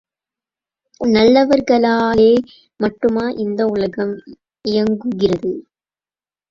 [1.01, 2.31] நல்லவர்களாலே
[2.79, 4.15] மட்டுமா இந்த உலகம்
[4.65, 5.53] இயங்குகிறது.